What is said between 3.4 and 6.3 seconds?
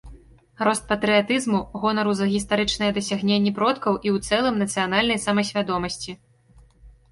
продкаў і ў цэлым нацыянальнай самасвядомасці.